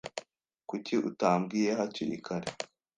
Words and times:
Kuki 0.69 0.93
utambwiye 1.09 1.69
hakiri 1.79 2.17
kare? 2.25 2.49